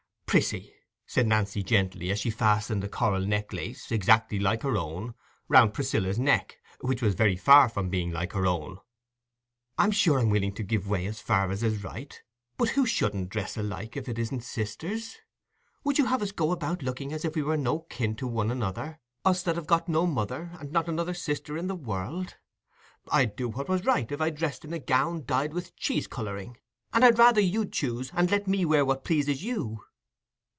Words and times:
"Priscy," 0.33 0.73
said 1.05 1.27
Nancy, 1.27 1.61
gently, 1.61 2.09
as 2.09 2.17
she 2.17 2.29
fastened 2.29 2.81
a 2.85 2.87
coral 2.87 3.25
necklace, 3.25 3.91
exactly 3.91 4.39
like 4.39 4.63
her 4.63 4.77
own, 4.77 5.13
round 5.49 5.73
Priscilla's 5.73 6.17
neck, 6.17 6.57
which 6.79 7.01
was 7.01 7.15
very 7.15 7.35
far 7.35 7.67
from 7.67 7.89
being 7.89 8.11
like 8.13 8.31
her 8.31 8.47
own, 8.47 8.77
"I'm 9.77 9.91
sure 9.91 10.19
I'm 10.19 10.29
willing 10.29 10.53
to 10.53 10.63
give 10.63 10.87
way 10.87 11.05
as 11.05 11.19
far 11.19 11.51
as 11.51 11.63
is 11.63 11.83
right, 11.83 12.21
but 12.57 12.69
who 12.69 12.85
shouldn't 12.85 13.27
dress 13.27 13.57
alike 13.57 13.97
if 13.97 14.07
it 14.07 14.17
isn't 14.17 14.45
sisters? 14.45 15.17
Would 15.83 15.97
you 15.97 16.05
have 16.05 16.21
us 16.21 16.31
go 16.31 16.53
about 16.53 16.81
looking 16.81 17.11
as 17.11 17.25
if 17.25 17.35
we 17.35 17.41
were 17.41 17.57
no 17.57 17.79
kin 17.79 18.15
to 18.15 18.25
one 18.25 18.49
another—us 18.51 19.43
that 19.43 19.57
have 19.57 19.67
got 19.67 19.89
no 19.89 20.07
mother 20.07 20.51
and 20.61 20.71
not 20.71 20.87
another 20.87 21.13
sister 21.13 21.57
in 21.57 21.67
the 21.67 21.75
world? 21.75 22.37
I'd 23.11 23.35
do 23.35 23.49
what 23.49 23.67
was 23.67 23.83
right, 23.83 24.09
if 24.09 24.21
I 24.21 24.29
dressed 24.29 24.63
in 24.63 24.71
a 24.71 24.79
gown 24.79 25.25
dyed 25.25 25.51
with 25.51 25.75
cheese 25.75 26.07
colouring; 26.07 26.55
and 26.93 27.03
I'd 27.03 27.19
rather 27.19 27.41
you'd 27.41 27.73
choose, 27.73 28.11
and 28.13 28.31
let 28.31 28.47
me 28.47 28.63
wear 28.63 28.85
what 28.85 29.03
pleases 29.03 29.43
you." 29.43 29.81